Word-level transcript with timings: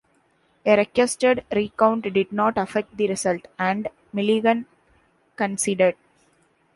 A 0.65 0.75
requested 0.77 1.45
recount 1.53 2.11
did 2.11 2.31
not 2.31 2.57
affect 2.57 2.97
the 2.97 3.07
result, 3.07 3.45
and 3.59 3.87
Milligan 4.11 4.65
conceded. 5.35 5.95